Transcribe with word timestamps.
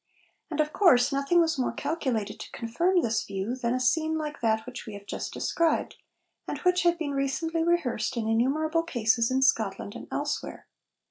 And, 0.49 0.59
of 0.59 0.73
course, 0.73 1.11
nothing 1.11 1.39
was 1.41 1.59
more 1.59 1.73
calculated 1.73 2.39
to 2.39 2.49
confirm 2.49 3.03
this 3.03 3.23
view 3.23 3.55
than 3.55 3.75
a 3.75 3.79
scene 3.79 4.17
like 4.17 4.41
that 4.41 4.65
which 4.65 4.87
we 4.87 4.95
have 4.95 5.05
just 5.05 5.31
described, 5.31 5.93
and 6.47 6.57
which 6.61 6.81
had 6.81 6.97
been 6.97 7.11
recently 7.11 7.63
rehearsed 7.63 8.17
in 8.17 8.27
innumerable 8.27 8.81
cases 8.81 9.29
in 9.29 9.43
Scotland 9.43 9.93
and 9.93 10.07
elsewhere. 10.11 10.65